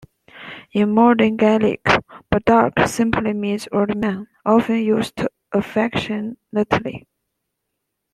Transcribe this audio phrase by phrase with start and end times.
[0.71, 1.83] In modern Gaelic,
[2.33, 7.05] "bodach" simply means "old man", often used affectionately.